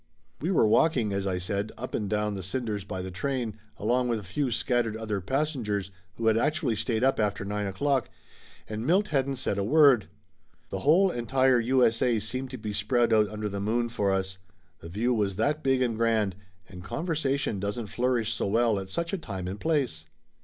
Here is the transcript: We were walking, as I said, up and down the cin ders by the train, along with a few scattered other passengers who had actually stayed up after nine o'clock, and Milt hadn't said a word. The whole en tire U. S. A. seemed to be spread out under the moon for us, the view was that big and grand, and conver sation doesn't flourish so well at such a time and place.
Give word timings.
We 0.41 0.49
were 0.49 0.67
walking, 0.67 1.13
as 1.13 1.27
I 1.27 1.37
said, 1.37 1.71
up 1.77 1.93
and 1.93 2.09
down 2.09 2.33
the 2.33 2.41
cin 2.41 2.65
ders 2.65 2.83
by 2.83 3.03
the 3.03 3.11
train, 3.11 3.59
along 3.77 4.07
with 4.07 4.17
a 4.17 4.23
few 4.23 4.49
scattered 4.49 4.97
other 4.97 5.21
passengers 5.21 5.91
who 6.15 6.25
had 6.25 6.39
actually 6.39 6.75
stayed 6.75 7.03
up 7.03 7.19
after 7.19 7.45
nine 7.45 7.67
o'clock, 7.67 8.09
and 8.67 8.83
Milt 8.83 9.09
hadn't 9.09 9.35
said 9.35 9.59
a 9.59 9.63
word. 9.63 10.07
The 10.71 10.79
whole 10.79 11.11
en 11.11 11.27
tire 11.27 11.59
U. 11.59 11.85
S. 11.85 12.01
A. 12.01 12.17
seemed 12.17 12.49
to 12.49 12.57
be 12.57 12.73
spread 12.73 13.13
out 13.13 13.29
under 13.29 13.47
the 13.47 13.61
moon 13.61 13.89
for 13.89 14.11
us, 14.11 14.39
the 14.79 14.89
view 14.89 15.13
was 15.13 15.35
that 15.35 15.61
big 15.61 15.83
and 15.83 15.95
grand, 15.97 16.35
and 16.67 16.83
conver 16.83 17.09
sation 17.13 17.59
doesn't 17.59 17.85
flourish 17.85 18.33
so 18.33 18.47
well 18.47 18.79
at 18.79 18.89
such 18.89 19.13
a 19.13 19.19
time 19.19 19.47
and 19.47 19.59
place. 19.59 20.05